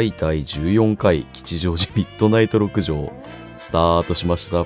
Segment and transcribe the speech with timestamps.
[0.00, 3.12] はい、第14回吉祥寺ミッドナイト六条
[3.58, 4.64] スタートしました。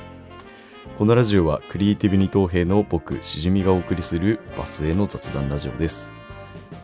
[0.96, 6.12] このラジオはクリエイティブ二等兵の僕、しじみがお送りするバスへの雑談ラジオです。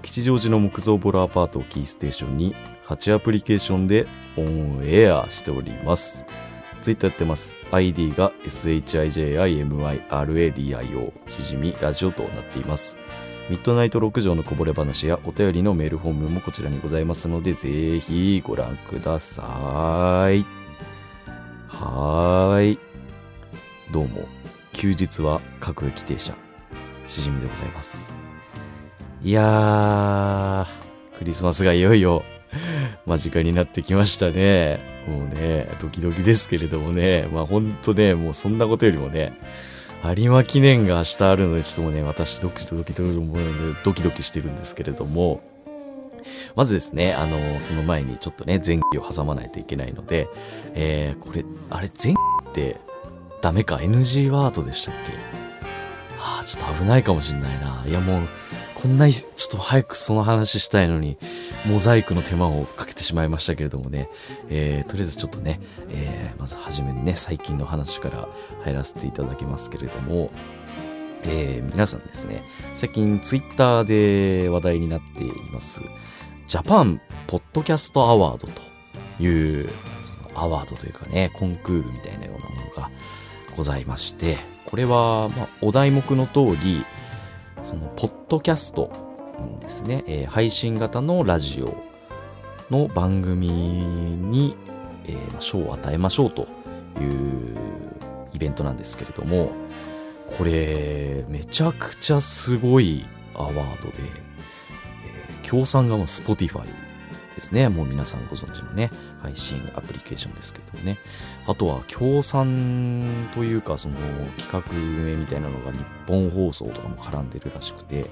[0.03, 2.57] 吉祥寺の木造ボロアパートをキーステーションに
[2.87, 6.25] 8アプリケーションでオンエアしております。
[6.81, 7.55] ツイッターやってます。
[7.71, 12.97] ID が SHIJIMIRADIO しじみラジオとなっています。
[13.49, 20.45] ミッドナイト6条のこぼれ話やお便りのメールフォームもこちらにございますので、ぜひご覧ください。
[21.67, 22.79] はーい。
[23.91, 24.29] どうも、
[24.73, 26.35] 休日は各駅停車、
[27.07, 28.13] しじみでございます。
[29.23, 30.67] いやー、
[31.19, 32.23] クリスマスがいよいよ
[33.07, 34.81] 間近になってきましたね。
[35.07, 39.33] もうね、ドキドキですけれどもね、まあほんとね、もうそんなことよりもね、
[40.17, 43.21] 有馬記念が明日あるので、ちょっともうね、私ドキドキドキ
[43.85, 45.43] ドキドキしてるんですけれども、
[46.57, 50.29] まずですね、あの、その前にちょっとね、前期を挟まないといけないので、
[50.75, 52.17] えー、これ、あれ、前期
[52.51, 52.77] って
[53.41, 55.13] ダメか ?NG ワードでしたっけ？
[56.19, 57.85] ああ、ちょっと危ないかもしんないな。
[57.87, 58.29] いやもう、
[58.75, 61.19] こんなに、ちょっと早くその話したいのに、
[61.67, 64.09] モザイクの手間をかけてしまいましたけれどもね、
[64.49, 68.29] えー、とりあえずちょっとね、えー、まずはじめにね、最近の話から
[68.65, 70.31] 入らせていただきますけれども、
[71.23, 72.43] えー、皆さんですね、
[72.75, 73.85] 最近ツイッター
[74.43, 75.83] で話題になっています、
[76.49, 79.69] ジャパンポッドキャストアワードという、
[80.03, 82.91] そのアワードというかね、コンクールみたいなようなものが
[83.57, 86.85] ございまして、これは、まあ、お題目の通り、
[87.63, 89.10] その、ポッドキャスト
[89.61, 91.83] ですね、えー配信型のラジオ
[92.71, 94.57] の番組に、
[95.07, 96.43] えー賞を与えましょうと
[97.01, 97.57] いう
[98.33, 99.53] イベントなんですけれども、
[100.37, 104.31] これ、めちゃくちゃすごいアワードで、えー
[105.43, 106.65] 協賛がもう Spotify
[107.41, 107.69] ですね。
[107.71, 108.91] もう皆さんご存知のね、
[109.23, 110.99] 配信アプリケーションですけれどもね。
[111.47, 113.97] あとは協賛というか、その
[114.37, 118.07] 企画運営みたいなのが日本放送とかも絡んでるらしくて、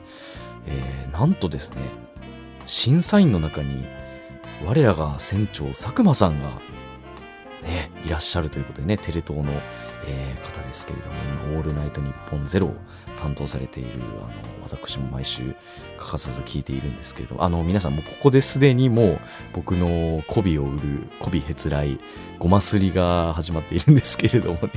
[0.66, 1.82] えーなんとですね、
[2.64, 3.84] 審査員の中に、
[4.64, 6.50] 我らが船長佐久間さんが、
[7.68, 9.52] ね、いらっしゃるということでね、テレ東の、
[10.06, 11.14] えー方ですけれども、
[11.50, 12.76] 今オールナイトニッポンゼロを
[13.20, 14.30] 担当されている、あの、
[14.62, 15.54] 私も毎週
[15.98, 19.20] 欠かさず聞いているんですけれども、あの、皆さんもうここですでにもう
[19.52, 21.98] 僕の媚びを売る、媚びへつらい、
[22.38, 24.70] ごますりが始まっているんですけれどもね。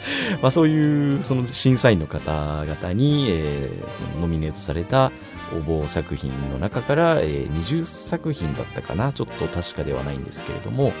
[0.42, 5.12] まあそういうその審査員の方々に、えそのノミネートされた
[5.52, 10.92] 応募作品の中から、えー20作品だったかなちょっと確かではないんですけれども、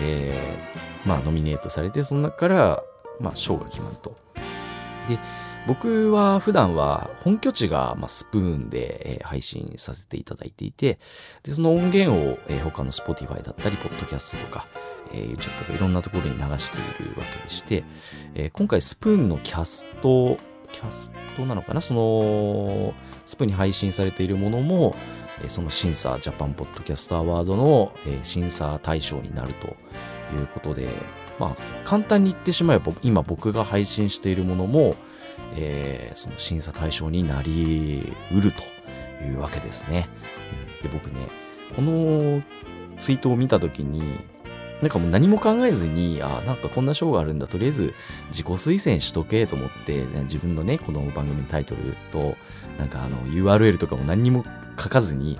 [0.00, 2.82] えーまあノミネートされてその中から、
[3.20, 4.16] まあ、賞が決まると。
[5.08, 5.18] で
[5.68, 10.98] 僕は普段は本拠地が、まあ、スプーンで、えー配信させていただいていて
[11.42, 14.66] でその音源を、えー他の Spotify だったりポッドキャストとか、
[15.12, 17.84] えー YouTube とかいろんなところに流しているわけでして、
[18.34, 20.36] えー今回スプーンのキャスト、
[20.72, 21.80] キャストなのかな？
[21.80, 24.94] その、スプーンに配信されているものも、
[25.48, 27.92] その審査、ジャパンポッドキャストアワードの、
[28.22, 29.68] 審査対象になると
[30.36, 30.88] いうことで、
[31.38, 34.96] まあ、簡単に言ってしまえば、今僕が配信しているものも、
[35.54, 38.62] えーその審査対象になりうると
[39.24, 40.08] いうわけですね。
[40.82, 41.26] で、僕ね、
[41.74, 42.42] この
[42.98, 44.18] ツイートを見たときに、
[44.80, 47.94] なんかもう何も考えずに、あ、なんかこんな賞があるんだ、とりあえず
[48.28, 52.36] 自己推薦しとけと思って、自分のね、この番組のタイトルと、
[52.78, 54.44] なんかあの URL とかも何にも
[54.78, 55.38] 書かずに、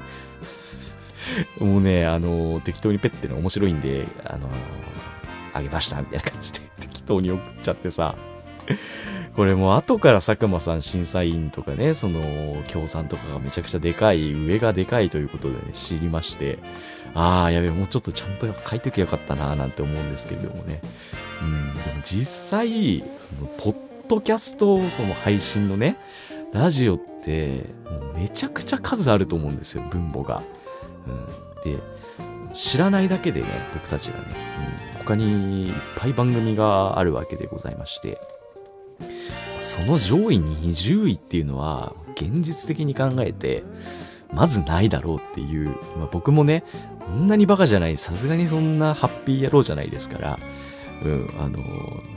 [1.58, 4.48] もうね、あの、適当にペッての面白いんで、あの、
[5.52, 8.14] あげました、みたいな感じで 適当に送っちゃってさ、
[9.34, 16.58] これもう後から佐久間さん審査員とかね、その、協賛とかがめちゃくちゃでかい、上がでかいということでね、知りまして、
[17.14, 20.80] ああ、やべえ、もうちょっとちゃんと書いときゃよかったな、なんて思うんですけれどもね。
[21.42, 23.77] うん、でも実際、その、ポッ
[24.09, 25.97] ドキャスト、その配信のね、
[26.53, 27.65] ラジオって、
[28.15, 30.43] めちゃくちゃ数あると思うんですよ、分母が。
[31.07, 31.78] うん、で、
[32.53, 34.25] 知らないだけでね、僕たちがね、
[34.95, 38.19] うん、他にいっぱい番組があるわけでございまして、
[39.60, 43.63] その上位20位っていうのは、現実的に考えて、
[44.33, 46.65] まずないだろうっていう、まあ、僕もね、
[47.07, 50.39] こんなにバカじゃない、さすがにそんなハッピー野郎じゃないですから、
[51.04, 51.59] うん、あの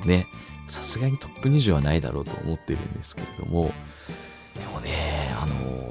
[0.05, 0.25] ね、
[0.69, 3.71] さすがにトップ20はないだろうと思ってるんですけれども、
[4.55, 5.89] でもね、あの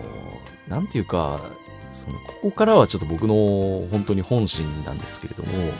[0.69, 1.40] なんていうか、
[1.92, 3.34] その、ここからはちょっと僕の
[3.90, 5.72] 本当に本心なんですけれども、やっ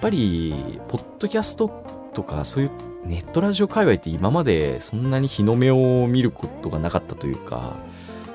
[0.00, 0.54] ぱり、
[0.88, 1.68] ポッドキャスト
[2.14, 2.70] とかそういう
[3.04, 7.76] ネットラジオ界隈って今までそんなに日の目を見ることがなかったというか、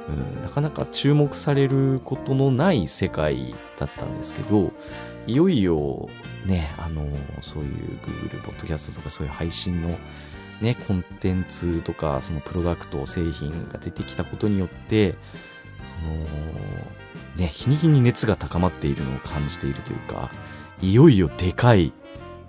[0.09, 4.71] うん、なかなか注目されることのない世界だったんですけど、
[5.27, 6.09] いよいよ
[6.45, 7.05] ね、あの、
[7.41, 7.71] そういう
[8.01, 9.97] Google ポッドキャストとかそういう配信の
[10.61, 16.23] ね、コンテンツとか、そのプロダクト、製品が出てきたことによって、その、
[17.35, 20.31] ね、日に日に熱が高まっているのを感じているというか、
[20.81, 21.93] いよいよでかい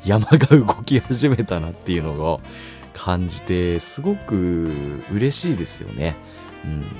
[0.04, 2.40] 山が動き始めたなっていうのを
[2.94, 6.16] 感じて、すごく嬉しいですよね。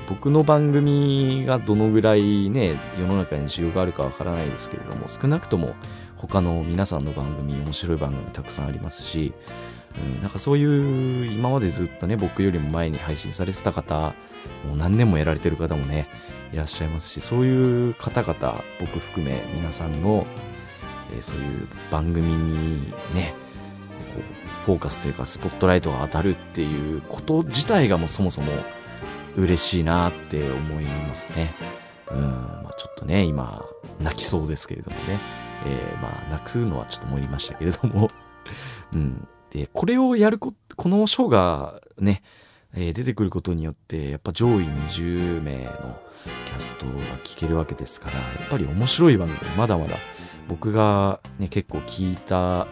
[0.09, 5.75] 僕の番組がどのぐらいね、世の中に需要があるかわからないですけれども、少なくとも
[6.17, 9.35] 他の皆さんの番組、面白い番組たくさんありますし、
[10.03, 14.15] うん、なんかそういう今までずっとね僕よりも前に配信されてた方
[14.67, 16.09] もう何年もやられてる方もね
[16.53, 20.27] いらっしゃいますしそういう方々僕含め皆さんの、
[21.13, 23.35] えーそういう番組にね
[24.15, 28.53] こうフォーカスというかスポットライトが当たるっていうこと自体がもうそもそも
[29.39, 31.55] 嬉しいなって思いますね。
[32.11, 33.65] うんまあ、ちょっとね今
[34.01, 35.03] 泣きそうですけれどもね、
[35.67, 38.11] えーまあ泣くのはちょっと思いましたけれども。
[38.95, 42.23] うん、で、これをやるこ、このショーがね、
[42.75, 46.01] えー出てくることによって、やっぱ上位20名の
[46.47, 46.93] キャストが
[47.25, 49.97] 聞けるわけですから、やっぱり面白い番組、まだまだ
[50.49, 52.67] 僕がね、結構聞いた、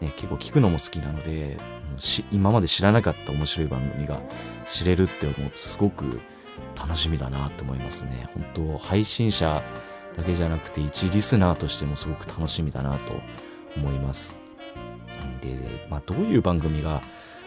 [0.00, 1.58] ね、結構聞くのも好きなので、
[2.30, 4.20] 今まで知らなかった面白い番組が
[4.66, 6.20] 知れるって思うとすごく
[6.76, 8.28] 楽しみだなって思いますね。
[8.34, 9.62] 本当配信者
[10.16, 13.20] だけじゃなくて一リスナーとしてもすごく楽しみだなと
[13.76, 14.36] 思います。
[15.40, 17.02] で、まあ、どういう番組が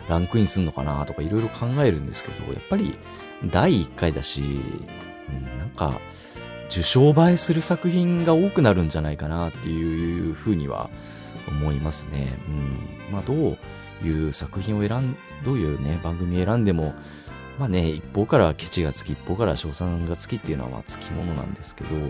[0.10, 2.94] ランクインするのかなとかいろいろ考えるんですけど、やっぱり
[3.46, 4.44] 第1回だし、う
[5.34, 6.00] ん、なんか
[6.68, 10.90] 受賞映えする作品が多くなるんじゃないかなっていうふうには
[11.48, 12.40] 思いますね。
[12.48, 13.58] うん、まあどう
[14.04, 16.94] いう作品を選ん、どういうね、番組選んでも、
[17.60, 22.10] まあね、一方からケチがつき、一方から賞賛がつきっていうのはまあつきものなんですけど、やっ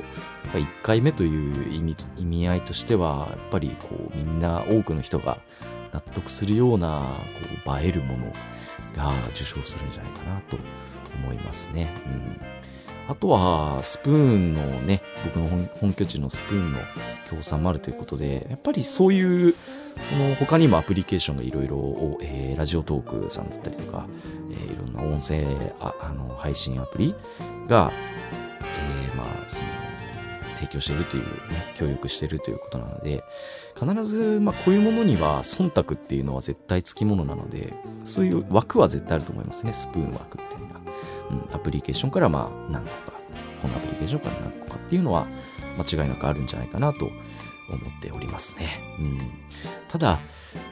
[0.52, 5.40] ぱ1回目という意味意味合いとしては、やっぱりこうみんな多くの人が
[5.92, 7.18] 納得するような
[7.66, 8.26] こう映えるもの
[8.96, 10.58] が受賞するんじゃないかなと
[11.16, 11.90] 思いますね。
[12.06, 12.62] うん
[13.08, 16.80] あとは、スプーンのね、僕の本拠地のスプーンの
[17.30, 19.54] 協賛もあるということで、やっぱりそういう、
[20.04, 24.06] その他にもアプリケーションがいろいろ、えーラジオトークさんだったりとか、
[24.52, 25.46] えーいろんな音声
[25.80, 27.16] ああの配信アプリ
[27.68, 27.92] が、
[28.62, 29.68] えーまあ、その、
[30.56, 33.24] 提供しているというね、協力しているということなので、
[33.80, 37.74] 必ず、まあ、こういうものには忖度っていうのは絶対つきものなので、
[38.04, 40.82] そういう枠は絶対あると思いますね、スプーン枠っていうのは。
[41.32, 43.20] うん、アプリケーションからまあ何個か、
[43.62, 45.26] このアプリケーションから何個かっていうのは
[45.78, 47.10] 間違いなくあるんじゃないかなと
[47.76, 48.68] 思っておりますね。
[49.00, 49.20] うん、
[49.88, 50.20] ただ、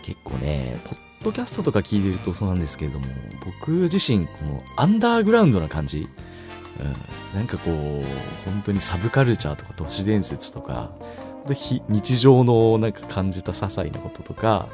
[0.04, 3.08] 結構ね、ポッドキャストとか聞いてるとそうなんですけれども、
[3.46, 6.08] 僕自身、このアンダーグラウンドな感じ、
[7.34, 10.92] うん、なんかこう、本当にサブカルチャーとか都市伝説とか、
[11.88, 14.68] 日常のなんか感じた些細なこととか、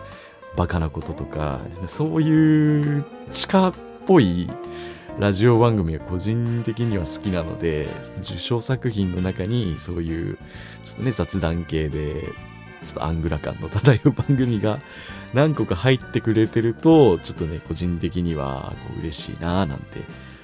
[0.56, 3.74] バカなこととか、そういう地下っ
[4.06, 4.50] ぽい
[5.20, 7.88] ラジオ番組が個人的には好きなので、
[8.20, 10.38] 受賞作品の中にそういう、
[10.84, 12.24] ちょっとね、雑談系で、
[12.86, 14.80] ちょっとアングラ感の漂う番組が
[15.34, 20.00] 何個か入ってくれてると、ちょっとね、個人的にはこう嬉しいなぁなんて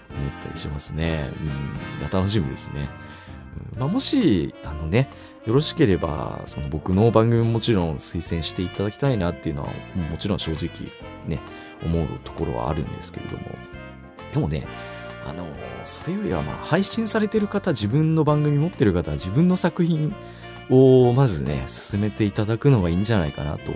[0.09, 1.29] 思ったりしますね。
[2.01, 2.87] うん、楽しみですね。
[3.77, 5.09] まあ、もし、あのね、
[5.45, 9.69] よろしければ、その僕の番組ももちろん推薦していただきたいなっていうのは、
[10.09, 10.89] もちろん正直
[11.27, 11.39] ね、
[11.83, 13.43] 思うところはあるんですけれども、
[14.33, 14.65] でもね、
[15.27, 15.47] あの、
[15.85, 20.13] それよりはまあ、配信されてる方、自分の番組持ってる方は自分の作品
[20.69, 23.73] をまずね、進めていただくのがいいんじゃないかなと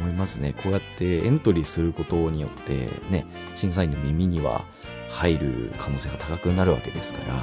[0.00, 0.54] 思いますね。
[0.62, 4.64] こうやってエントリーすることによって、ね、審査員の耳には
[5.08, 7.40] 入る可能性が高くなるわけですから、うん、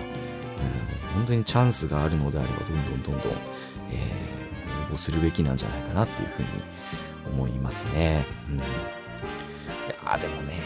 [1.16, 3.32] 本当にチャンスがあるのであれば、どんどんどんどん、
[3.92, 4.34] えー
[4.94, 6.48] 応募するべきなんじゃないかなっていうふうに
[7.34, 8.26] 思いますね。
[8.50, 8.58] うん。
[8.58, 8.62] い
[10.06, 10.60] や、でもね、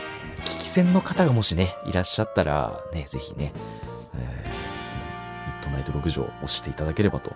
[0.68, 3.54] 聞き戦の方がもしね、いらっしゃったら、ね、ぜひね、
[4.16, 4.50] えー
[5.48, 7.32] ミッドナイト6条押していただければと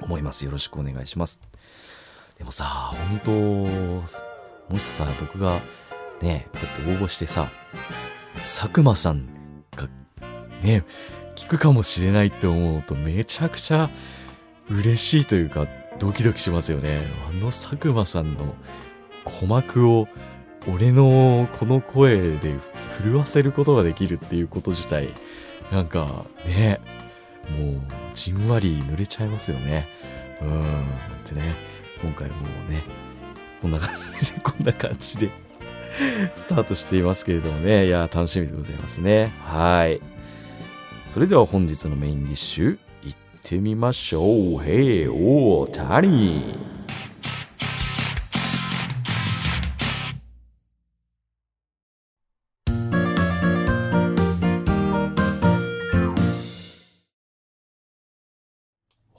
[0.00, 0.44] 思います。
[0.44, 1.40] よろしくお願いします。
[2.38, 3.30] でもさ、本当
[4.72, 5.60] もしさ、僕が
[6.22, 7.50] ね、こうやって応募してさ、
[8.42, 9.26] 佐久間さん
[9.74, 9.88] が
[10.62, 10.84] ね、
[11.34, 13.90] 聞くかもしれないって思うとめちゃくちゃ
[14.70, 15.66] 嬉しいというか
[15.98, 17.00] ドキドキしますよね。
[17.28, 18.54] あの佐久間さんの
[19.24, 20.06] 鼓膜を
[20.68, 22.54] 俺のこの声で
[23.02, 25.08] 震わせることができるっていうこと自体、
[25.70, 26.80] なんかね、
[27.58, 27.80] もう
[28.14, 29.86] じんわり濡れちゃいますよね。
[30.40, 30.50] うん。
[30.50, 30.70] なん
[31.24, 31.54] てね、
[32.02, 32.36] 今回も
[32.68, 32.82] うね、
[33.60, 33.90] こんな感
[34.20, 35.30] じで、 こんな感じで
[36.34, 37.86] スタートしていますけれどもね。
[37.86, 39.32] いや、楽しみでございますね。
[39.44, 40.00] はい。
[41.06, 44.64] それでは本日のメインディッシュ、いってみましょう。
[44.64, 46.73] へい、おー、たに。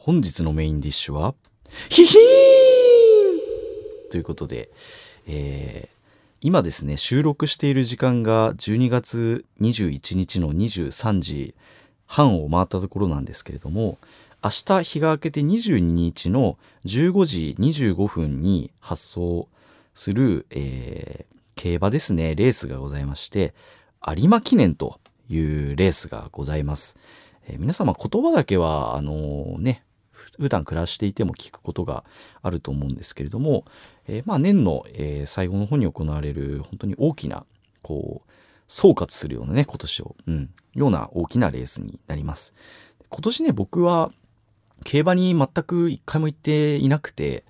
[0.05, 1.33] 本日のメインディッシュは、
[1.89, 2.19] ヒヒー
[4.07, 4.69] ンということで、
[5.25, 5.95] えー
[6.41, 11.55] 今ですね、収録している時間が12月21日の23時
[12.05, 13.97] 半を回ったところなんですけれども、
[14.43, 19.47] 明日日が明けて22日の15時25分に発送
[19.95, 23.55] する、えー競馬ですね、レースがございまして、
[24.15, 26.95] 有馬記念というレースがございます。
[27.47, 29.81] えー皆様言葉だけは、あのーね、
[30.39, 32.03] 普段暮らしていても聞くことが
[32.41, 33.65] あると思うんですけれども、
[34.07, 37.45] えーまあ年の、えー最後の方に行われる本当に大きな、
[37.81, 38.31] こう、
[38.67, 42.53] 総括するようなね、今年を、うん、ような大きなレースになります。
[43.09, 44.11] 今年ね、僕は
[44.83, 47.45] 競馬に全く一回も行っていなくて、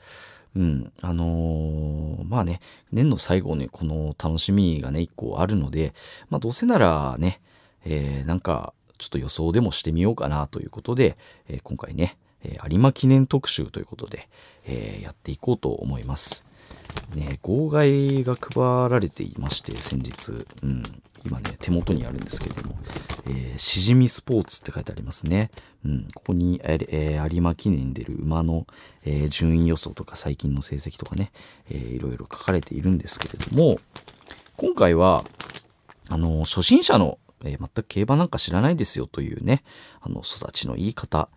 [0.55, 2.59] うん、あのーまあね、
[2.91, 5.93] 年の最後にこの楽しみがね、一個あるので、
[6.29, 7.41] まあどうせならね、
[7.83, 14.29] えーなんかちょっと予想でもしてみようかなということで、えー今回ね、えー有馬記念特集ということで、
[14.65, 16.45] えーやっていこうと思います。
[17.13, 20.83] ね、号外が配られていまして、先日、うん、
[21.25, 22.77] 今ね、手元にあるんですけれども、
[23.25, 25.49] えーしじみスポーツって書いてありますね。
[25.83, 28.65] うん、ここに、えー有馬記念に出る馬の、
[29.03, 31.31] えー順位予想とか最近の成績とかね、
[31.69, 33.79] えーいろいろ書かれているんですけれども、
[34.57, 35.23] 今回は、
[36.07, 39.63] あの、初心者の、えー全く競馬なんか知らないですよというね、
[40.01, 41.29] あの、育ちのいい方、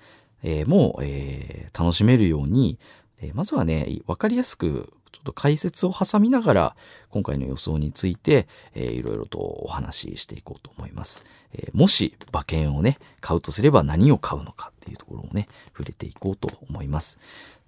[0.42, 2.78] えーも、えー楽しめるように、
[3.20, 6.76] えーまずはね、わかりやすく、ちょっと解説を挟みながら、
[7.10, 11.24] 今回の予想について、えーいろいろとお話ししていこうと思います。
[11.52, 17.18] えーもし馬券をね、買うとすれば何を買うのかっていうところをね、触れていこうと思います。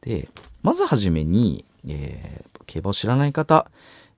[0.01, 0.29] で、
[0.63, 3.69] まずはじめに、えー競馬を知らない方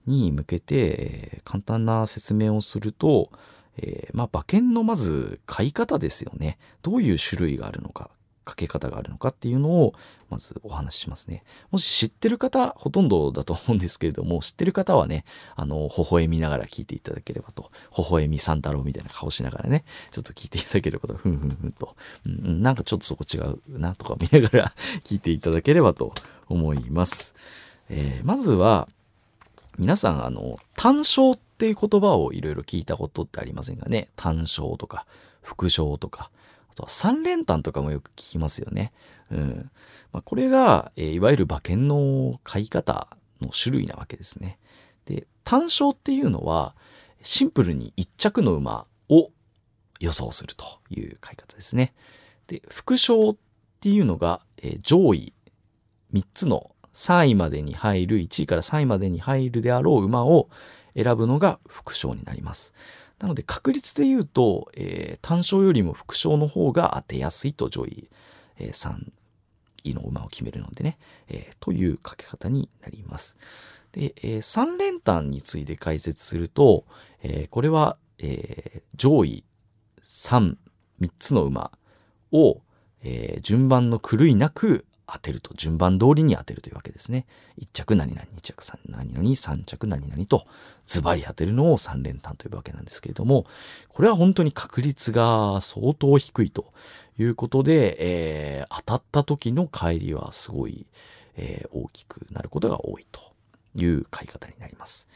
[0.06, 3.30] に向けて、えー簡単な説明をすると、
[3.78, 6.58] えーまあ、馬券のまず買い方ですよね。
[6.82, 8.10] どういう種類があるのか、
[8.44, 9.94] かけ方があるのかっていうのを、
[10.30, 11.44] まずお話ししますね。
[11.70, 15.24] もし知ってる方、ほとんどだと思うんですけれども、知ってる方はね、
[15.56, 21.96] あの、微笑みながら聞いていただければと、微笑み三太郎みたいな顔しながらね、ちょっと聞いていただければと、ふんふんふんと、
[22.26, 24.72] うん、なんかちょっとそこ違うなとか見ながら
[25.04, 26.14] 聞いていただければと
[26.48, 27.34] 思います。
[27.88, 28.88] えーまずは、
[29.78, 34.08] 皆さん、あの、単勝っていう言葉をいろいろ聞いたことってありませんかね？
[34.16, 35.06] 単勝とか、
[35.40, 36.30] 副賞とか、
[36.72, 38.92] あとは三連単とかもよく聞きますよね。
[39.30, 39.70] うん。
[40.10, 43.08] まあ、これが、えーいわゆる馬券の買い方
[43.42, 44.58] の種類なわけですね。
[45.04, 46.74] で、単勝っていうのは、
[47.20, 49.28] シンプルに一着の馬を
[50.00, 51.92] 予想するという買い方ですね。
[52.46, 53.36] で、副賞っ
[53.80, 55.34] ていうのが、えー上位
[56.14, 60.48] 3つの3位までに入る、1位から3位までに入るであろう馬を
[60.96, 62.72] 選ぶのが副賞になります。
[63.22, 68.08] なので確率で言うと、えー単勝よりも副賞の方が当てやすいと上位、
[68.58, 68.96] えー3
[69.84, 70.98] 位の馬を決めるのでね、
[71.28, 73.36] えーというかけ方になります。
[73.92, 76.84] で、え3連単について解説すると、
[77.22, 79.44] えーこれは、えー上位
[80.04, 80.56] 3、
[81.00, 81.70] 3つの馬
[82.32, 82.60] を、
[83.04, 87.26] えー順番の狂いなく当てると、順番通りに当てるというわけですね。
[87.60, 90.46] 1着何々、2着何々、3着何々と、
[90.86, 93.46] ズバリ当てるのを3連単というわけなんですけれども、
[93.88, 96.72] これは本当に確率が相当低いと
[97.18, 100.86] いうことで、えー当たった時の帰りはすごい、
[101.36, 103.20] えー大きくなることが多いと
[103.74, 105.08] いう買い方になります。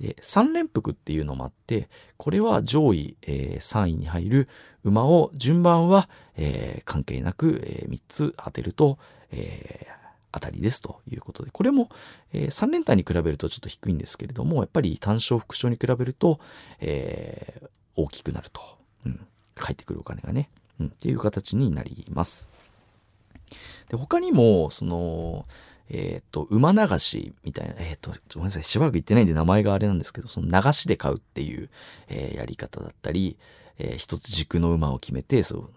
[0.00, 4.48] で3連複っていうのもあって、これは上位、えー3位に入る
[4.84, 8.98] 馬を順番は、えー関係なく、え3つ当てると、
[9.32, 9.98] えー
[10.30, 11.88] 当たりですということで、これも、
[12.34, 16.38] え3連単に比べるとちょっと低いんですけれども、やっぱり単勝副賞に比べると、
[16.80, 17.68] えー
[17.98, 18.60] 大きくなると。
[19.06, 19.26] うん。
[19.56, 20.50] 返ってくるお金がね。
[20.78, 20.86] うん。
[20.86, 22.48] っていう形になります。
[23.88, 25.46] で、他にも、その、
[25.90, 31.70] えっ、と、馬流しみたいな、えっ、と、ごめんなさい、しばらく言ってないんで名前があれなんですけど、その流しで買うっていう、
[32.06, 33.36] えーやり方だったり、
[33.78, 35.70] えー一つ軸の馬を決めて、そう、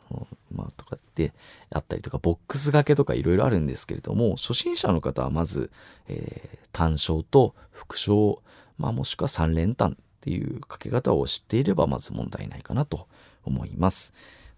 [0.52, 1.34] 馬とかって
[1.70, 5.72] あったりとか、ボックス掛けとかいろいろあるんですけれども、初心者の方はまず、
[6.08, 8.42] えー単勝と副賞、
[8.78, 13.08] まあもしくは三連単っていう掛け方を知っていればまず問題ないかなと
[13.44, 14.14] 思います。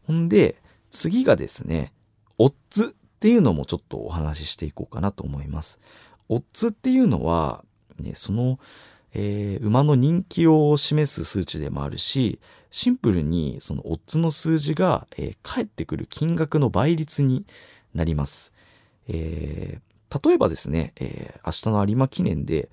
[0.06, 1.92] ほんで、次がですね、
[2.38, 5.80] オッズっていうのもちょっとお話ししていこうかなと思います。
[6.30, 7.64] オッズっていうのは、
[7.98, 8.60] ね、その、
[9.14, 12.40] えー馬の人気を示す数値でもあるし、
[12.72, 17.46] シンプルにそのオッズの数字が、えー返ってくる金額の倍率に
[17.94, 18.54] なります。
[19.08, 19.94] えー
[20.26, 22.70] 例えばですね、えー明日の有馬記念で、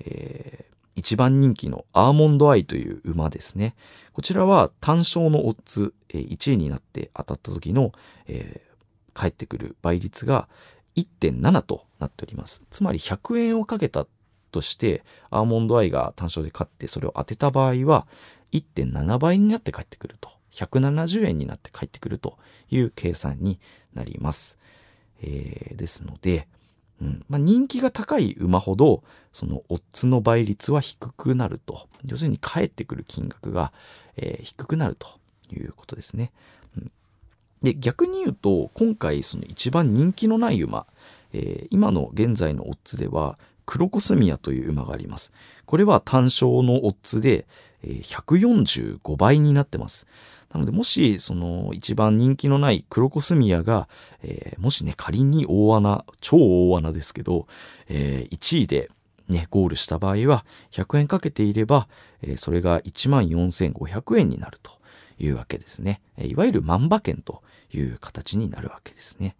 [0.00, 3.74] え一番人気のアーモンドアイという馬ですね。
[4.12, 7.92] こちらは単勝のオッズ、え1位になって当たった時の、
[8.26, 8.72] えー
[9.14, 10.48] 返ってくる倍率が
[10.96, 12.62] 1.7となっております。
[12.70, 14.06] つまり100円をかけた
[14.52, 18.06] として、アーモンドアイが単勝で勝ってそれを当てた場合は、
[18.52, 20.30] 1.7倍になって返ってくると。
[20.52, 22.38] 170円になって返ってくると
[22.70, 23.58] いう計算に
[23.94, 24.58] なります。
[25.22, 26.46] えーですので、
[27.00, 31.88] うんまあ、人気が高い馬ほど、そのオッズの倍率は低くなると。
[32.04, 33.72] 要するに返ってくる金額が、
[34.16, 35.08] えー低くなると
[35.50, 36.32] いうことですね。
[36.76, 36.92] うん
[37.62, 40.86] で、逆に言うと、今回その一番人気のない馬、
[41.32, 45.32] えー今の現在のオッズでは、クロコスミアという馬があります。
[45.66, 47.46] これは単勝のオッズで、
[47.84, 50.06] 145倍になってます。
[50.52, 53.88] なので、もし、その一番人気のないクロコスミアが、
[54.22, 57.46] えーもしね、仮に大穴、超大穴ですけど、
[57.88, 58.90] えー1位で
[59.28, 61.88] ね、ゴールした場合は、100円かけていれば、
[62.20, 64.72] えーそれが14,500円になると
[65.18, 66.02] いうわけですね。
[66.16, 67.42] えいわゆる万馬券と
[67.72, 69.36] いう形になるわけですね。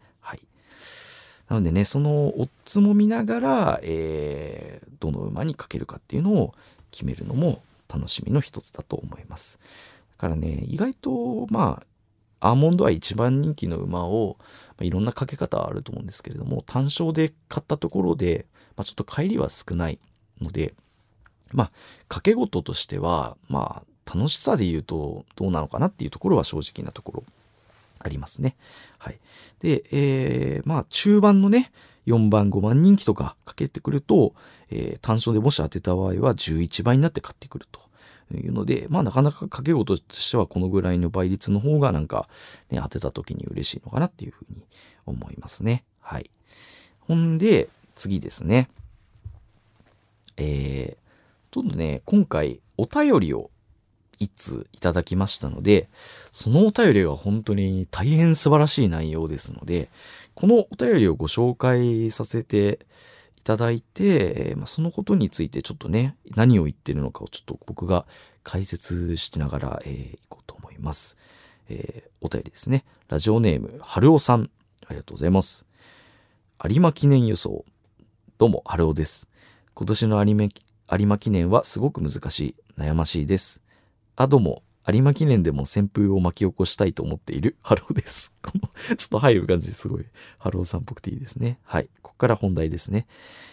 [1.52, 6.54] なのでね、そのオッズも見ながら、えーどの馬にかけるかっていうのを
[6.92, 7.60] 決めるのも
[7.92, 9.58] 楽しみの一つだと思います。
[10.12, 11.82] だからね、意外と、ま
[12.40, 14.46] あ、アーモンドアイ一番人気の馬を、ま
[14.82, 19.98] あいろんなかけ方あると思うんですけれども、単勝で買ったところで、まあ、ちょっと帰りは少ない
[20.40, 20.74] ので、
[21.52, 21.70] まあ、
[22.08, 27.24] 掛け事としては、まあ、楽しさで言うとどうなのかなっていうところは正直なところ
[28.02, 28.56] ありますね。
[28.98, 29.20] はい。
[29.60, 31.72] で、えーまあ、中盤のね、
[32.06, 34.34] 4番、5番人気とかかけてくると、
[34.70, 37.80] えー単勝でもし当てた場合は11倍になって買ってくると。
[38.34, 42.30] いうので、まあなかなか掛け事としてはこのぐらいの倍率の方がなんか
[42.70, 44.64] ね、当てた時に嬉しいのかなっていうふうに
[45.04, 45.84] 思いますね。
[46.00, 46.30] はい。
[47.00, 48.70] ほんで、次ですね。
[50.38, 51.02] えー
[51.52, 53.50] ちょっとね、今回お便りを
[54.18, 55.88] 一通いただきましたので、
[56.30, 59.88] そのお便りが本当に大変素晴らしい内容ですので、
[60.34, 62.80] このお便りをご紹介させて
[63.36, 68.06] いただいて、まあ、そのことについてちょっとね、何を言ってるのかをちょっと僕が
[68.44, 71.16] 解説しながら、えーいこうと思います。
[71.68, 72.84] えーお便りですね。
[73.08, 74.48] ラジオネーム、春尾さん。
[74.86, 75.66] ありがとうございます。
[76.68, 77.64] 有馬記念予想。
[78.38, 79.28] どうも、春尾です。
[79.74, 80.48] 今年の有
[81.04, 83.61] 馬記念はすごく難しい、悩ましいです。
[84.16, 88.34] あ、ども、有馬記念でも旋風を巻き起こしたいと思っている 春尾です。
[88.42, 90.06] この、ちょっと入る感じすごい、
[90.38, 91.58] ハローさんっぽくていいですね。
[91.62, 91.88] はい。
[92.02, 93.06] ここから本題ですね。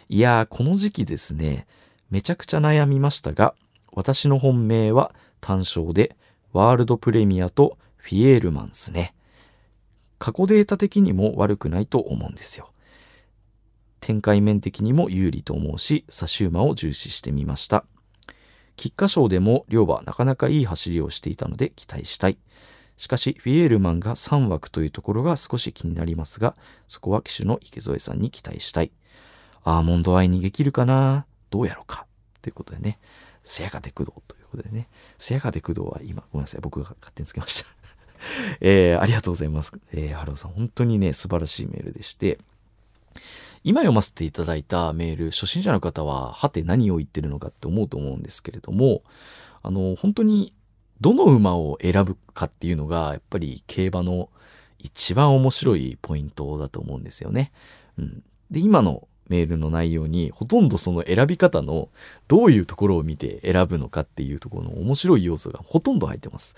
[0.10, 1.67] いやー、この時期ですね、
[2.10, 3.54] めちゃくちゃ悩みましたが、
[3.91, 6.15] 私の本命は単勝で、
[6.52, 9.13] ワールドプレミアとフィエールマンね。
[10.17, 12.72] 過去データ的にも悪くないと思うんですよ。
[14.00, 17.86] 展開面的にも有利と思うし、差し馬を重視してみました。
[18.80, 22.38] 菊花賞でも両馬なかなかいい走りをしていたので期待したい。
[22.96, 26.56] しかし、フィエールマンが3枠というところが少し気になりますが、
[26.88, 28.92] そこは騎手の池添さんに期待したい。
[29.65, 31.26] アーモンドアイ逃げ切るかな？
[31.50, 32.06] どうやろうか？
[32.42, 33.00] ということでね、
[33.44, 34.88] せやかて工藤ということでね、
[35.18, 37.70] せやかて工藤は今、ごめんなさい、僕が勝手につけました。
[38.62, 39.78] えー、ありがとうございます。
[39.92, 42.38] えー、ハローさん、本当にね、素晴らしいメールでして、
[43.63, 49.04] 今読ませていただいたメール、初心者の方は、はて何を言ってるのかって思うと思うんですけれども、
[49.62, 50.54] あの、本当に、
[51.02, 54.30] どの馬を選ぶかっていうのが、やっぱり競馬の
[54.80, 57.52] 一番面白いポイントだと思うんですよね。
[57.98, 58.24] うん。
[58.52, 61.89] で、今のメールの内容に、ほとんどその選び方の
[62.28, 66.56] どういうところを見て選ぶのかっていうところの面白い要素がほとんど入ってます。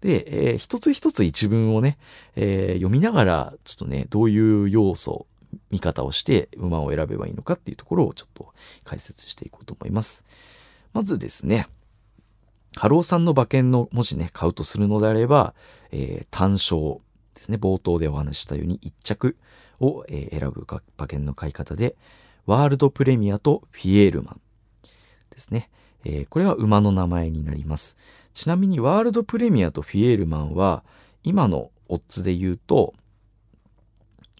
[0.00, 1.98] で、えー一つ一つ一文をね、
[2.34, 5.26] えー読みながら、ちょっとね、どういう要素、
[5.70, 8.52] 見方をして馬を選べばいいのかっていうところをちょっと
[8.84, 10.24] 解説していこうと思います。
[10.92, 11.66] まずですね、
[12.76, 15.54] ハローさんの馬券のもしね、買うとするのであれば、
[15.90, 17.00] えー単勝
[17.34, 19.36] ですね、冒頭でお話したように1着
[19.80, 21.96] を、えー選ぶ馬券の買い方で、
[22.46, 24.40] ワールドプレミアとフィエールマン
[25.30, 25.70] ですね。
[26.04, 27.96] えーこれは馬の名前になります。
[28.34, 30.84] ちなみにワールドプレミアとフィエールマンは、
[31.24, 32.94] 今のオッズで言うと、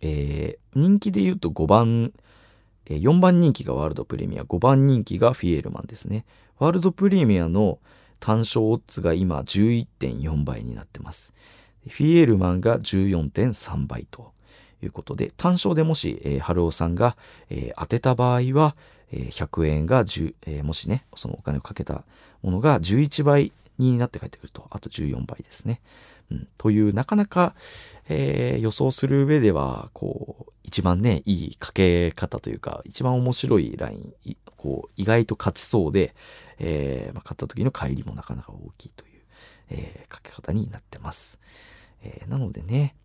[0.03, 2.13] えー人気で言うと5番、
[2.87, 6.25] え4番人気がワールドプレミア、5番人気がフィエールマンですね。
[6.59, 7.79] ワールドプレミアの
[8.21, 11.33] 単勝オッズが今11.4倍になってます。
[11.89, 14.33] フィエールマンが14.3倍と
[14.83, 17.17] いうことで、単勝でもし、えー、春尾さんが、
[17.49, 18.77] えー当てた場合は、
[19.11, 22.05] えー100円が10、えーもしね、そのお金をかけた
[22.43, 24.67] ものが11倍になって帰ってくると。
[24.71, 25.81] あと14倍ですね。
[26.31, 27.55] うん、という、なかなか、
[28.13, 36.15] えー予想する上では、こう、一番ね、いいかけ方というか、一番面白いライン、こう、意外と勝ちそうで、
[36.59, 39.23] えーまあ、勝った時の帰りもなかなか大きいという、
[39.71, 41.39] えーかけ方になってます。
[42.03, 42.97] えなのでね、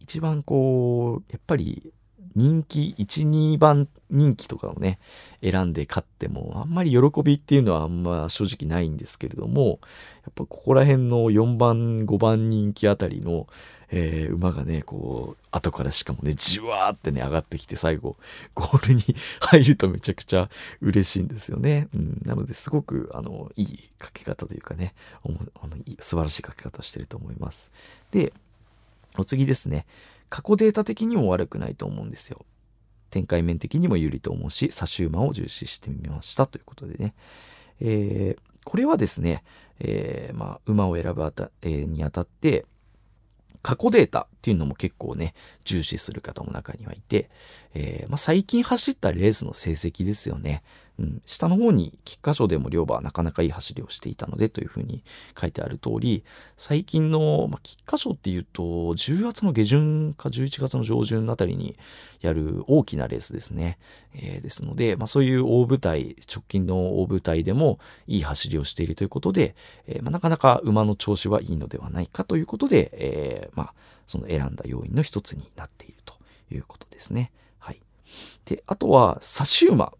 [0.00, 1.92] 一番こう、やっぱり
[2.34, 4.98] 人気、1、2番人気とかをね、
[5.42, 9.80] 選んで勝っても、あんまり喜びっていうのはあんま正直ないんですけれども、
[10.24, 13.46] やっぱここら辺の4番、5番人気あたりの、
[13.90, 18.16] えー馬がね、こう、後からしかもね、じわーってね、上がってきて最後、
[18.54, 19.02] ゴールに
[19.40, 20.48] 入るとめちゃくちゃ
[20.80, 21.88] 嬉しいんですよね。
[21.94, 27.70] うん、なので、すごく、あの、いいかけ方というかね、おもあの素晴らしいかけ方してると思います。
[28.10, 28.32] で、
[29.18, 29.84] お次ですね。
[30.32, 32.46] 過去データ的にも悪くないと思うんですよ。
[33.10, 37.14] 展開面的にも有利と思うし、差し馬を重視してみましたということでね。
[37.80, 39.42] えーこれはですね、
[39.80, 42.64] えーまあ、馬を選ぶあた、えーにあたって、
[43.60, 47.28] 過去データっていうのも結構ね、重視する方も中にはいて、
[47.74, 50.62] えーまあ、最近走ったレースの成績ですよね。
[51.02, 55.02] うん、下の方に菊花賞でも両馬はなかなかいい走りをしていたのでというふうに
[55.38, 56.22] 書いてある通り、
[56.56, 61.76] 最近の、まあ、菊花賞っていうと、10月の下旬か11月の上旬あたりに
[62.20, 63.78] やる大きなレースですね。
[64.14, 73.74] えーですので、まあ、そういう大舞台、直近の大舞台でもいい走りをしているということで、えーまあ、なかなか馬の調子はいいのではないかということで、えーまあ、
[74.06, 76.14] その選んだ要因の一つになっていると
[76.52, 77.32] いうことですね。
[77.58, 77.80] はい。
[78.44, 79.92] で、あとは、差し馬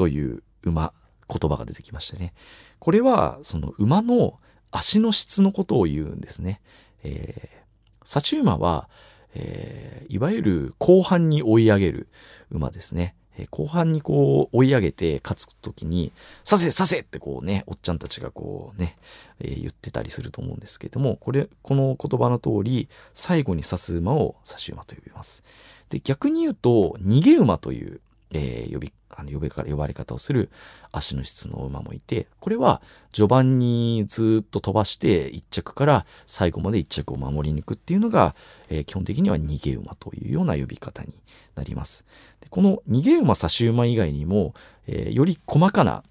[0.00, 0.94] という馬、
[1.28, 2.32] 言葉が出てきましたね。
[2.78, 6.62] これは、その馬の足の質のことを言うんですね。
[7.02, 7.56] えー、
[8.02, 8.88] 差し馬は、
[9.34, 12.08] えーいわゆる後半に追い上げる
[12.50, 13.14] 馬ですね。
[13.36, 16.12] えー後半にこう追い上げて勝つときに、
[16.44, 18.96] させさせってこうね、おっちゃんたちがこうね、
[19.40, 25.44] えー言ってたりすると思うんですけれども、これ、この言葉の通り、最後に刺す馬を差し馬と呼びます。
[25.90, 28.00] で、逆に言うと、逃げ馬という、
[28.32, 30.50] えー呼び、あの呼べか呼ばれ方をする
[30.92, 32.80] 足の質の馬もいて、これは
[33.12, 38.34] 序盤にずっと飛ばして1着から最後まで1着を守り抜くっていうのが、
[38.68, 41.14] えー基本的には逃げ馬というような呼び方に
[41.54, 42.04] なります。
[42.40, 44.54] でこの逃げ馬差し馬以外にも、
[44.86, 46.02] えーより細かな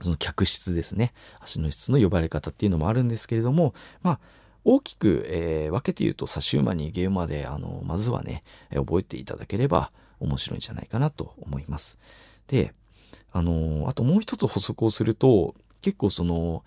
[0.00, 1.12] その客室ですね。
[1.40, 4.20] 足の質の呼ばれ方っていうのもあるんですけれども、まあ、
[4.64, 8.42] 大きく、えー分けて言うと、差し馬にゲ馬で、あの、まずはね、
[8.74, 11.98] 覚えていただければ面白いんじゃないかなと思います。
[12.48, 12.72] で、
[13.32, 16.64] あのあともう一つ補足をすると、結構その、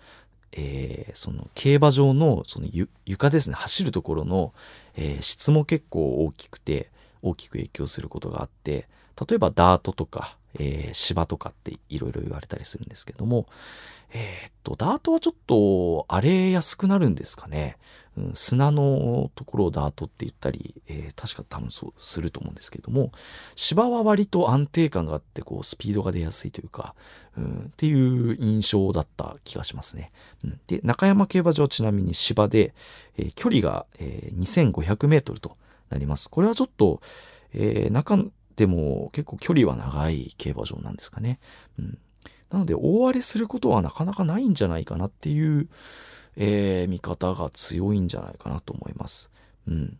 [0.52, 2.68] えーその競馬場のその
[3.04, 4.52] 床ですね、走るところの、
[4.96, 6.90] えー質も結構大きくて、
[7.22, 8.88] 大きく影響することがあって、
[9.28, 13.46] 例えばダートとか、えー芝とかっていろいろ言われたりするんですけども、
[14.12, 17.76] えーっと、ダートはちょっと荒れやすくなるんですかね。
[18.20, 23.12] うん、砂のところをダートって言ったり、えー確か多分そうすると思うんですけども、
[23.56, 26.94] 芝は割と安定感があって、こう、スピードが出やすいというか、
[27.36, 30.10] うん、っていう印象だった気がしますね。
[30.44, 32.74] うん、で、中山競馬場ちなみに芝で、
[33.16, 35.56] えー距離が、えー2500メートルと
[35.88, 36.28] なります。
[36.28, 37.00] これはちょっと、
[37.52, 38.18] えー中
[38.56, 41.38] でも結構距離は長い競馬場なんですかね。
[41.78, 41.98] うん、
[42.50, 45.68] なので、大荒れすることはなかなかないんじゃないかなっていう、
[46.36, 49.30] えー見方が強いんじゃないかなと思います。
[49.68, 49.98] うん。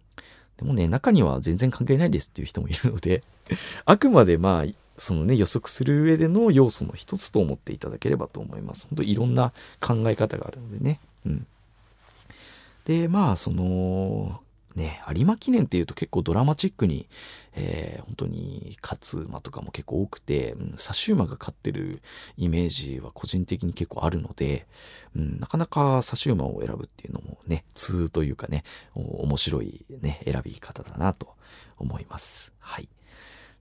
[0.56, 3.22] でもね、中には全然関係ないですっていう人もいるので、
[3.84, 8.86] あくまでまあ、そのね、予測する上での要素の一つと思っていただければと思います。
[8.88, 11.00] 本当いろんな考え方があるのでね。
[11.24, 11.46] うん。
[12.84, 14.40] で、まあ、その、
[14.74, 17.08] ね、有馬記念っていうと結構ドラマチックに、
[17.54, 22.02] えー本当に勝つ馬とかも結構多くて、うん、差し馬が勝ってる
[22.36, 24.66] イメージは個人的に結構あるので、
[25.16, 31.34] うん、なかなか差し馬を選ぶっていうのもね、通というかね、面白いね、選び方だなと
[31.78, 32.52] 思います。
[32.58, 32.88] はい。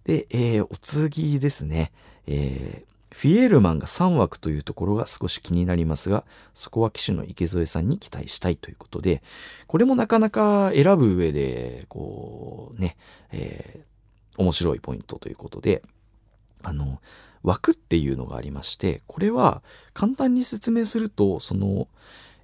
[0.04, 1.92] で、えーお次ですね、
[2.26, 9.24] えーフィエールマンが3枠というところが少し気になりますが、そこは騎手の池添さんに期待したいということで、
[9.68, 12.98] これもなかなか選ぶ上で、こうね、
[13.32, 13.90] えー
[14.40, 15.84] 面白いポイントということで、
[16.64, 17.02] あの、
[17.44, 19.62] 枠っていうのがありまして、これは
[19.94, 21.90] 簡単に説明すると、その、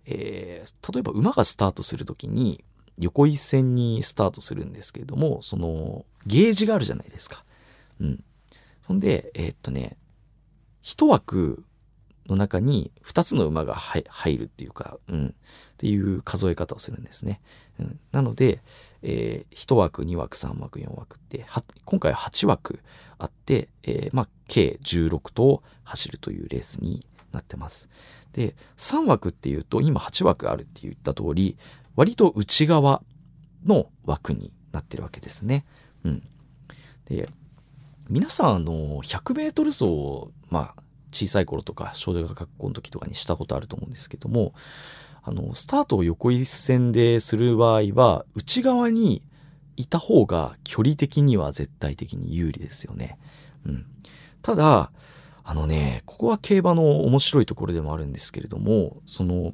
[0.05, 2.65] えー例えば馬がスタートするときに、
[2.99, 7.45] 横一線にスタートするんですけれども、その、ゲージがあるじゃないですか。
[8.01, 8.23] うん。
[8.81, 9.95] そんで、えーっとね、
[10.85, 11.63] 一枠
[12.27, 15.31] の中に2つの馬が入るっていうか、うん、っ
[15.77, 17.41] ていう数え方をするんですね。
[17.79, 18.61] うん、なので、
[19.01, 21.47] えー、1枠、2枠、3枠、4枠って、
[21.85, 22.81] 今回は8枠
[23.17, 27.89] あって、えー、まあ、計16頭走るというレースになってます。
[28.33, 31.57] で、3枠っていうと、今8枠あるって言った通り、
[31.95, 33.01] 割と内側
[33.65, 35.65] の枠になってるわけですね。
[36.03, 36.23] うん。
[37.05, 37.27] で、
[38.07, 44.53] 皆さん、あの、100メートル走を、まあ、小さい頃とか、少女学校の時とかにしたことあると思うんですけども、
[45.23, 49.23] あの、スタートを横一線でする場合は、内側に
[49.75, 53.17] いた方が距離的には絶対的に有利ですよね。
[53.65, 53.85] うん。
[54.43, 54.91] ただ、
[55.43, 59.53] あのね、ここは競馬の面白いところでもあるんですけれども、その、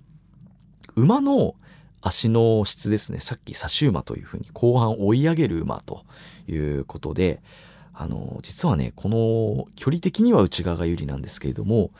[0.95, 1.55] 馬の
[2.01, 3.19] 足の質ですね。
[3.19, 6.03] さっき差し馬というふうに後半追い上げる馬と
[6.47, 7.41] いうことで、
[7.93, 11.91] あの、実はね、この距離的には内側が有利なんですけれども、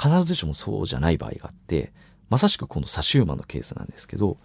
[0.00, 1.92] 必ずしもそうじゃない場合があって、
[2.30, 4.38] まさしくこの差し馬のケースなんですけど、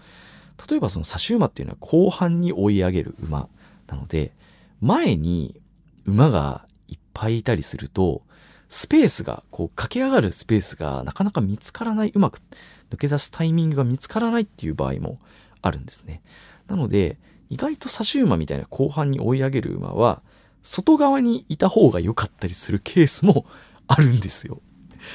[0.69, 3.47] 例えばその差し馬っていうのは後半に追い上げる馬
[3.87, 4.33] なので、
[4.81, 5.59] 前に
[6.05, 8.21] 馬がいっぱいいたりすると、
[8.69, 12.39] スペースが、こう駆け上がるスペースがなかなか見つからない、うまく
[12.89, 15.19] 抜け出すタイミングが見つからないっていう場合も
[15.61, 16.23] あるんですね。
[16.67, 17.17] なので、
[17.49, 20.23] 意外と差し馬みたいな後半に追い上げる馬は、
[20.63, 23.45] 外側にいた方が良かったりするケースも
[23.87, 24.61] あるんですよ。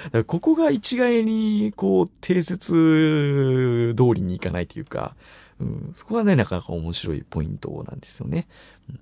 [0.04, 5.16] だからここが一概に、こう、定説通りにいかないというか、
[5.60, 8.46] うん、そこがね、なかなか面白いポイントなんですよね。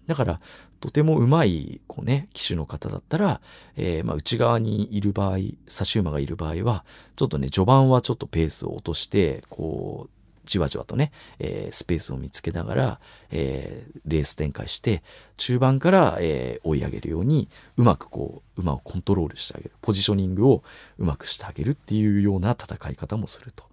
[0.06, 0.40] だから、
[0.80, 3.40] とても上手い、こうね、騎手の方だったら、
[3.76, 6.84] えー、まあ、内側にいる場合、差し馬がいる場合は、
[7.16, 10.15] ちょっとね、序盤はちょっとペースを落として、こう、
[10.46, 15.02] じわじわとね、えー、スペースを見つけながら、えー、レース展開して、
[15.36, 19.72] 中盤から、えー、追い上げるように、うまくこう、馬をコントロールしてあげる。
[19.82, 20.62] ポジショニングを
[20.98, 23.64] うまくしてあげるっていうような戦い方もすると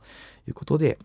[0.48, 0.98] いうことで、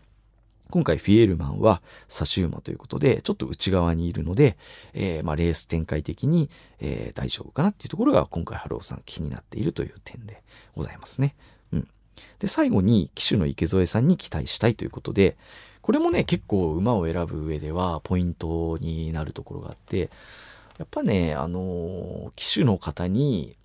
[0.71, 4.55] 今回フィエールマンは差し馬ということで、ちょっと内側にいるので、
[4.93, 10.43] えー、まあ、レース展開的に、えー、大丈夫かなっていうところが今回ハローさん気になっているという点で
[10.75, 11.35] ございますね。
[12.39, 15.37] で、最後に騎手の池添さんに期待したいということで、
[15.81, 20.09] これもね、結構馬を選ぶ上ではポイントになるところがあって、
[20.77, 23.57] やっぱね、あの、騎手の方に、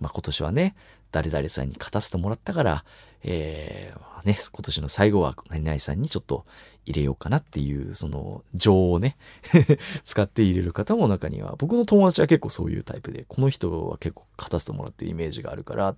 [0.00, 0.74] まあ、今年はね、
[1.12, 2.84] 誰々さんに勝たせてもらったから、
[3.22, 6.44] えー、ね、今年の最後は何々さんにちょっと
[6.86, 9.16] 入れようかなっていう、その情をね
[10.04, 15.96] 使って入れる方も中には、僕の友達は結構そういうタイプで、この人は結構勝たせてもらってるイメージがあるから、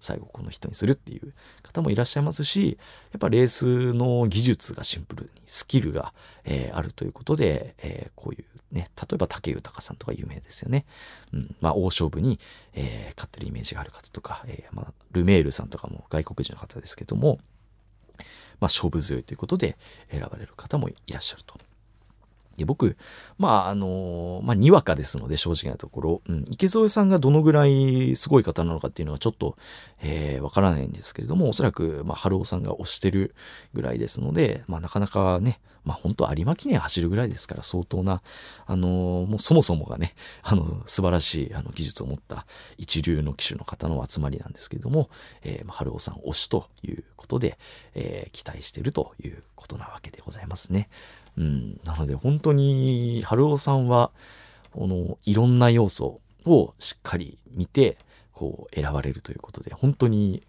[0.00, 2.78] 最後この人にするっていう方もいらっしゃいますし、
[3.12, 10.86] やっぱレースの技術がシンプルに、スキルが、えー、あるということで、えー、こういうね、例えば竹豊さんとか有名ですよね。
[11.32, 12.40] うん、まあ大勝負に、
[12.72, 17.38] えー、勝ってるイメージがある方とか、え、まあルメールさんとかも外国人の方ですけども、
[18.60, 19.76] まあ勝負強いということで
[20.10, 21.58] 選ばれる方もいらっしゃると。
[22.60, 22.96] で僕、
[23.38, 29.56] まあ、あの、まあ、にわかですので、正直なところ、うん、池添さんがどのぐらいすごい方なのかっていうのはちょっと、
[30.02, 33.34] えー、わからないんですけれども、おそらく、まあ、春尾さんが推してる
[33.72, 38.22] ぐらいですので、まあ、なかなかね、まあ本当有馬記念走るぐらいですから相当な、
[38.66, 42.46] あのー、もうそもそもがね、あの、素晴らしいあの技術を持った
[42.78, 45.10] 一流の騎手の方の集まりなんですけれども、
[45.42, 47.58] えー、ま、春尾さん推しということで、
[47.94, 50.88] えー、期待してるということなわけでございますね。
[51.36, 51.80] うん。
[51.84, 54.10] なので本当に春尾さんは、
[54.72, 57.96] この、いろんな要素をしっかり見て、
[58.32, 60.42] こう選ばれるということで、本当に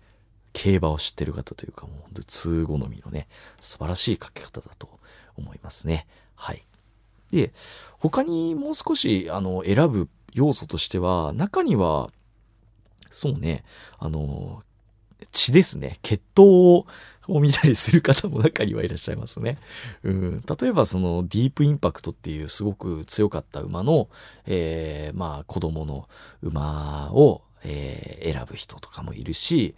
[0.53, 3.27] 競馬を知ってる方というか、もう本当に通好みのね、
[3.59, 4.87] 素晴らしい書き方だと
[5.37, 6.07] 思いますね。
[6.35, 6.63] はい。
[7.31, 7.53] で、
[7.99, 12.09] 他にもう少し、あの、選ぶ要素としては、中には、
[13.09, 13.63] そうね、
[13.99, 14.63] あの、
[15.31, 15.99] 血ですね。
[16.01, 16.85] 血統
[17.27, 19.57] を見たりする方も中にはいらっしゃいますね。
[20.03, 24.09] うん、例えばそのディープインパクトっていうすごく強かった馬の、
[24.45, 26.09] えー、まあ子供の
[26.41, 29.75] 馬を、えー、選ぶ人とかもいるし、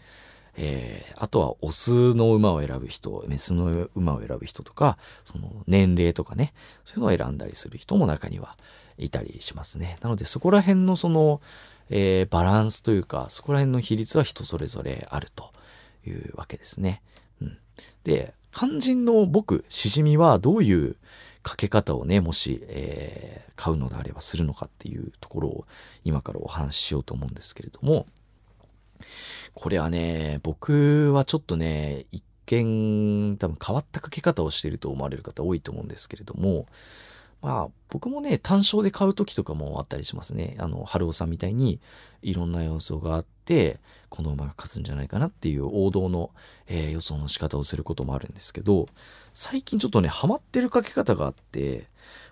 [0.55, 6.53] えー、あとはオスの馬を選ぶ人、メスの馬を選ぶ人とか、その年齢とかね、
[6.85, 8.55] そういうのを選んだりする人も中には
[8.97, 9.97] いたりしますね。
[10.01, 11.41] なのでそこら辺のその、
[11.89, 15.51] えー、バランスというか、そこら辺の比率は人それぞれあると
[16.05, 17.01] いうわけですね。
[17.41, 17.57] うん、
[18.03, 20.95] で、肝心の僕、しじみはどういう
[21.41, 25.65] かけ方をね、もし、えー、買うのであればするのかっていうところを
[26.03, 28.05] 今からお話ししようと思うんですけれども、
[29.53, 36.67] これはね、僕はちょっとね、一見多分変わったかけ方をしていると思われる方多いと思うんですけれども、
[37.43, 40.55] まあ、僕もね、単勝で買う時とかもあったりしますね。
[40.59, 41.81] あの、春尾さんみたいに、
[42.21, 46.31] いろんな予想があって、この馬が勝つんじゃないかなっていう王道の、
[46.67, 48.87] えー予想の仕方をすることもあるんですけど、
[49.33, 51.89] 最近ちょっとね、ハマってるかけ方があって、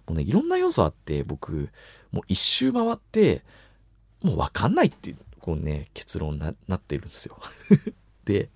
[0.08, 1.70] もうね、いろんな要素あって、僕、
[2.14, 3.44] もう一周回って、
[4.24, 7.40] もうわかんないって、こうね、結論ななってるんですよ。
[8.26, 8.50] で、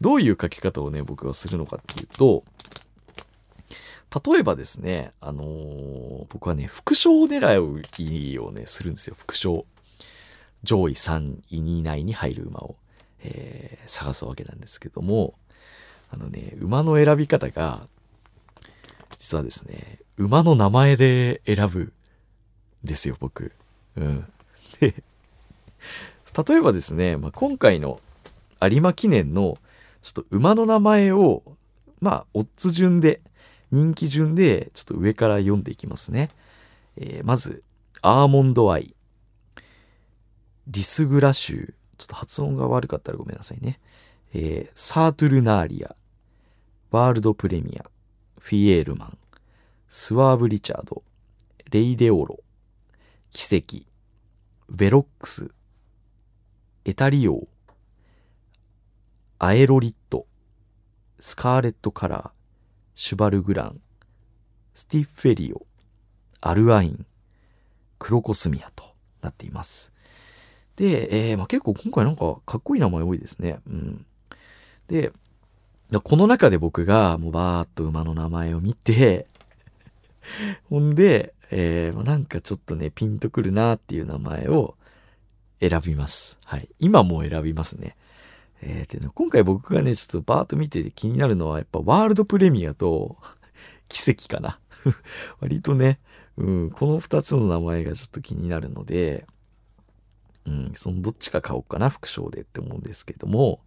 [0.00, 2.44] どういう書き方をね、僕はするのかっていうと、
[4.24, 9.66] 例えばですね、あのー僕はね、副賞狙いをね、するんですよ、副賞。
[10.62, 12.76] 上位3位以内に入る馬を、
[13.20, 15.34] えー探すわけなんですけども、
[16.10, 17.88] あのね、馬の選び方が、
[19.18, 21.92] 実はですね、馬の名前で選ぶん
[22.84, 23.52] ですよ、僕。
[23.96, 24.32] うん。
[24.80, 25.02] で、
[26.46, 28.00] 例えばですね、まあ、今回の
[28.60, 29.58] 有馬記念の
[30.00, 31.42] ちょっと馬の名前を、
[32.00, 33.20] まあ、オッズ順で、
[33.70, 36.28] 人気順で、ちょっと上から読んでいきますね。
[36.96, 37.62] えーまず、
[38.02, 38.94] アーモンドアイ、
[40.66, 43.80] リスグラシュー、ちょっと発音が悪かったらごめんなさいね。
[44.34, 45.94] えーサートゥルナーリア、
[46.90, 47.88] ワールドプレミア、
[48.38, 49.18] フィエールマン、
[49.88, 51.02] スワーヴリチャード、
[51.70, 52.40] レイデオロ、
[53.30, 53.86] キセ
[54.68, 55.50] キ、ヴェロックス、
[56.84, 57.46] エタリオウ、
[59.38, 60.26] アエロリット、
[61.20, 62.30] スカーレットカラー、
[62.96, 63.80] シュバルグラン、
[64.74, 65.64] スティッフェリオ、
[66.40, 67.06] アルアイン、
[68.00, 69.92] クロコスミアとなっています。
[70.74, 73.60] で、えーまあ、結構今回なんかかっこいい名前多いですね。
[73.68, 74.04] うん。
[74.88, 75.12] で、
[76.02, 79.28] この中で僕がもうバーっと馬の名前を見て、
[80.68, 84.76] ほんで、えーなんかちょっとね、ピンとくるなっていう名前を
[85.62, 86.38] 選びます。
[86.44, 86.68] はい。
[86.80, 87.96] 今も選びますね。
[88.62, 93.16] えーでね今回僕がね、ちょっとバーっと見てて気になるのは、やっぱワールドプレミアと
[93.88, 94.58] 奇跡かな。
[95.40, 96.00] 割とね、
[96.36, 99.26] うん、この二つの名前がちょっと気になるので、
[100.46, 103.60] うん、そのどっちか買おうかな、副賞でって思うんですけども、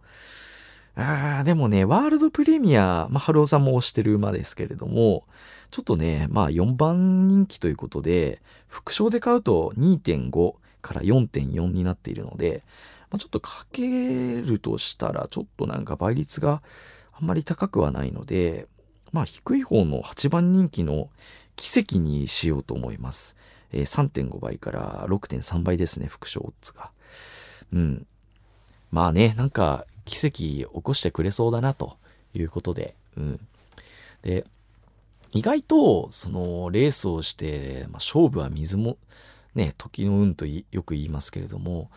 [0.94, 5.24] あーでもね、ワールドプレミア、まあ、春尾さんも推してる馬ですけれども、
[5.70, 10.54] ちょっとね、まあ4番人気ということで、副賞で買うと2.5
[10.86, 12.62] から4.4になっているので、
[13.10, 16.62] まあ、ちょっとかけるとしたら、ちょっとなんか倍率が
[17.12, 18.66] あんまり高くはないので、
[19.12, 21.08] まあ低い方の8番人気の
[21.56, 23.36] 奇跡にしようと思います。
[23.72, 26.90] えー3.5倍から6.3倍ですね、副賞オッズが。
[27.72, 28.06] うん。
[28.90, 31.96] まあね、なんか奇跡起こしてくれそうだなと
[32.32, 33.40] いうことで、うん。
[34.22, 34.44] で、
[35.32, 38.96] 意外と、その、レースをして、まあ、勝負は水も、
[39.56, 41.90] ね、時の運とよく言いますけれども、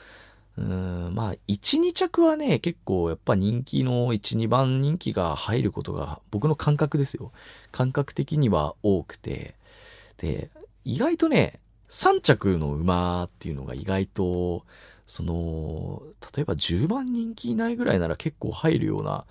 [0.57, 7.31] うーん、まあ、1、2着はね、結構やっぱ人気の1、2番人気が入ることが、僕の感覚ですよ。
[7.71, 9.55] 感覚的には多くて、
[10.17, 10.49] で、
[10.85, 14.63] 意外とね、3着の馬っていうのが意外と、
[15.05, 16.01] その、
[16.35, 19.25] 例えば10番人気以内ぐらいなら結構入るような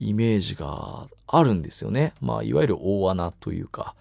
[0.00, 2.14] イメージがあるんですよね。
[2.20, 3.94] まあ、いわゆる大穴というか、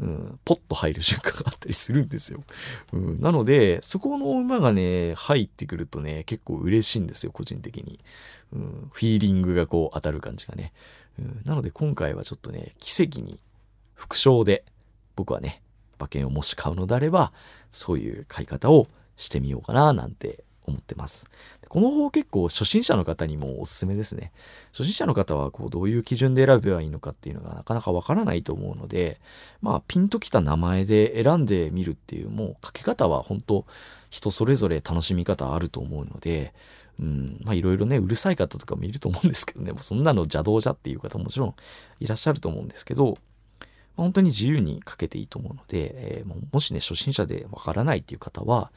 [0.00, 2.42] うん、ポッと入る瞬間があったりするんですよ。
[2.92, 8.00] うん、なので、そこの馬がね、入ってくるとね、結構嬉しいんですよ、個人的に。
[8.52, 10.72] うん、フィーリングがこう当たる感じがね。
[11.18, 13.38] うん、なので今回はちょっとね、奇跡に
[13.94, 14.64] 副賞で、
[15.16, 15.62] 僕はね、
[15.98, 17.32] 馬券をもし買うのであれば、
[17.70, 21.26] そういう買い方をしてみようかな、なんて思ってます。
[21.68, 24.32] この方結構初心者の方にもおすすめですね。
[24.72, 29.20] 初心者の方はこうどういう基準で選べばいいのかっていうのがなかなかわからないと思うので、
[29.60, 33.66] まあピンときた名前で選んでみるっていうもうかけ方は本当
[34.08, 36.52] 人それぞれ楽しみ方あると思うので、
[36.98, 41.54] うん、まあいろいろね、うるさい方とかもいると思うんですけどね、もうそんなの邪道じゃっていう方ももちろん
[42.00, 43.16] いらっしゃると思うんですけど、
[43.96, 48.72] まあ本当に自由にかけていいと思うので、えーももしね、初心者でわからないっていう方は、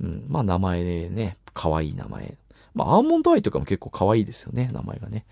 [0.00, 2.36] うん、まあ名前でね、可愛い名前。
[2.74, 5.24] まあアーモンドアイとかも結構可愛いですよね、名前がね。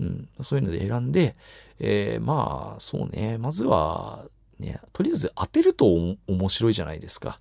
[0.00, 1.36] うん、そういうので選んで、
[1.78, 4.24] えーまあそうね、まずは、
[4.58, 5.86] ね、とりあえず当てると
[6.26, 7.40] 面白いじゃないですか。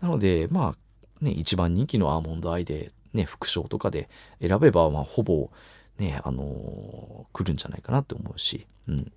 [0.00, 4.08] なので、まあ、ね、一番人気のアーモンドアイで、ね、副賞とかで
[4.40, 5.50] 選べば、まあ、ほぼ、
[5.98, 9.12] ね、あのー来るんじゃないかなって思うし、うん。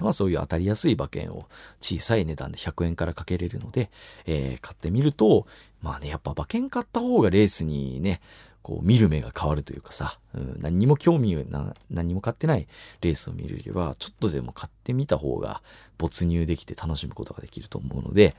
[0.00, 1.46] まあそういう当たりやすい馬券を
[1.80, 3.90] 小さい値段で100円からかけれるので、
[4.26, 5.46] えー買ってみると、
[5.82, 8.20] まあね、やっぱ馬券買った方がレースにね、
[8.64, 12.66] こう見る目が変わるというかさ、うん、何にも興味な、何にも買ってない
[13.02, 15.60] レースを見るよりは、ちょっとでも買ってみた方が
[15.98, 18.34] 没入できて楽しむことができると思うので、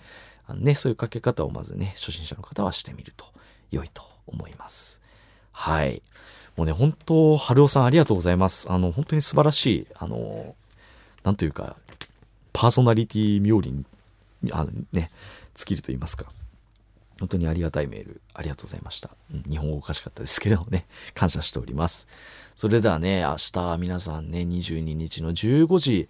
[0.48, 3.28] あのね、そういうかけ方をまずね、初心者の方はしてみると
[3.70, 5.00] 良いと思います。
[5.52, 6.02] はい。
[6.56, 8.72] もうね、本当、春尾さんありがとうございます。
[8.72, 10.56] あの、本当に素晴らしい、あの、
[11.26, 11.76] なんというか、
[12.54, 15.10] パーソナリティ冥利にあのね、
[15.56, 16.28] 尽きると言いますか。
[17.20, 19.10] 本当にありがたいメール、ありがとうございました。
[19.34, 22.08] うん、日本語おかしかったですけどもね、 感謝しております。
[22.56, 26.10] それではね、明日皆さんね、22日の15時、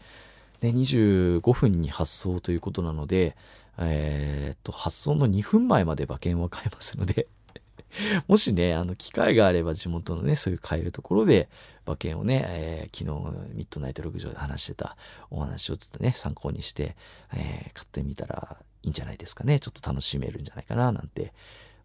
[0.62, 3.38] ね、25分に発送ということなので、
[3.78, 7.28] えーっと、発送の2分前まで馬券は買えますので、
[8.28, 11.50] もしね、あの、機会があれば地元のね、そういう買えるところで、
[11.86, 14.98] 馬券をね、えー昨日、ミッドナイト6場で話してた
[15.30, 16.96] お話をちょっとね、参考にして、
[17.34, 19.60] えー買ってみたらいいんじゃないですかね。
[19.60, 21.34] ちょっと楽しめるんじゃないかな、なんて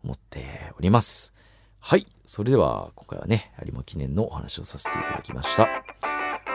[0.05, 1.33] 思っております。
[1.79, 2.07] はい。
[2.25, 5.69] それでは、今回はね、有馬記念のお話をさせていただきました。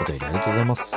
[0.01, 0.95] お便りありがとうございます。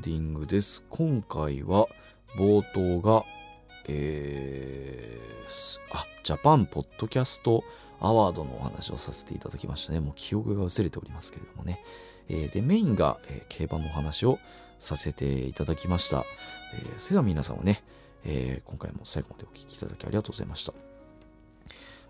[0.00, 0.84] ディングです。
[0.90, 1.86] 今回は
[2.36, 3.24] 冒頭が、
[3.88, 7.64] えーあ、ジャパンポッドキャスト
[8.00, 10.00] アワードのお話をさせていただきましたね。
[10.00, 11.82] もう記憶が薄れておりますけれどもね。
[12.28, 14.38] えーで、メインが、えー競馬のお話を
[14.78, 16.24] させていただきました。
[16.74, 17.82] えーそれでは皆さんはね、
[18.24, 20.72] え今回も最後までお聞きいただきありがとうございました。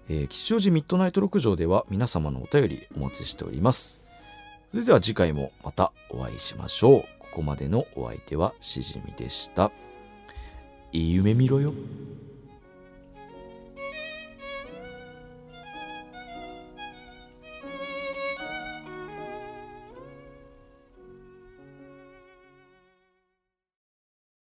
[0.09, 4.01] え吉祥寺ミッドナイト6条では皆様のお便りお待ちしております。
[4.71, 7.16] それでは次回もまたお会いしましょう。
[7.31, 9.71] ここまでのお相手はしじみでした。
[10.93, 11.73] いい夢見ろよ。